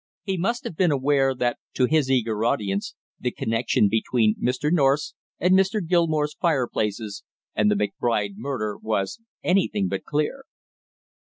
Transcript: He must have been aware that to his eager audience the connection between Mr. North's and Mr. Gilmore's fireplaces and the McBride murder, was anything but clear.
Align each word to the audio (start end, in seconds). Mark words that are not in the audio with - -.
He 0.23 0.35
must 0.35 0.63
have 0.63 0.75
been 0.75 0.89
aware 0.89 1.35
that 1.35 1.59
to 1.75 1.85
his 1.85 2.09
eager 2.09 2.43
audience 2.43 2.95
the 3.19 3.29
connection 3.29 3.87
between 3.87 4.33
Mr. 4.41 4.71
North's 4.73 5.13
and 5.39 5.53
Mr. 5.53 5.79
Gilmore's 5.87 6.33
fireplaces 6.33 7.23
and 7.53 7.69
the 7.69 7.75
McBride 7.75 8.33
murder, 8.35 8.79
was 8.79 9.19
anything 9.43 9.87
but 9.89 10.03
clear. 10.03 10.45